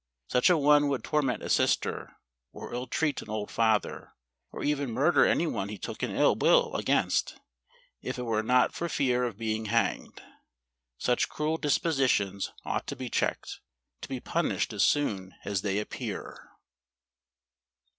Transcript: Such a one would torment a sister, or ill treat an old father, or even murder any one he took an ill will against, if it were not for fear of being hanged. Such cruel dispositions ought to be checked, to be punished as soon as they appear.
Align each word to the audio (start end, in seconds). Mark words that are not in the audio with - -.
Such 0.27 0.49
a 0.49 0.57
one 0.57 0.87
would 0.87 1.03
torment 1.03 1.43
a 1.43 1.47
sister, 1.49 2.15
or 2.51 2.73
ill 2.73 2.87
treat 2.87 3.21
an 3.21 3.29
old 3.29 3.51
father, 3.51 4.13
or 4.51 4.63
even 4.63 4.89
murder 4.89 5.25
any 5.27 5.45
one 5.45 5.69
he 5.69 5.77
took 5.77 6.01
an 6.01 6.09
ill 6.09 6.33
will 6.35 6.73
against, 6.73 7.39
if 8.01 8.17
it 8.17 8.23
were 8.23 8.41
not 8.41 8.73
for 8.73 8.89
fear 8.89 9.23
of 9.25 9.37
being 9.37 9.65
hanged. 9.65 10.23
Such 10.97 11.29
cruel 11.29 11.57
dispositions 11.57 12.51
ought 12.65 12.87
to 12.87 12.95
be 12.95 13.09
checked, 13.11 13.59
to 14.01 14.09
be 14.09 14.19
punished 14.19 14.73
as 14.73 14.81
soon 14.83 15.35
as 15.45 15.61
they 15.61 15.77
appear. 15.77 16.49